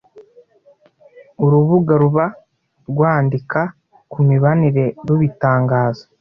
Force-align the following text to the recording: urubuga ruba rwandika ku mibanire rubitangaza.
urubuga 1.43 1.93
ruba 2.01 2.25
rwandika 2.89 3.59
ku 4.11 4.19
mibanire 4.27 4.85
rubitangaza. 5.07 6.03